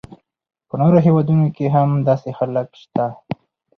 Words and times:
په 0.67 0.73
نورو 0.81 0.97
هیوادونو 1.05 1.47
کې 1.55 1.65
هم 1.75 1.89
داسې 2.07 2.29
خلک 2.37 2.67
شته. 2.81 3.05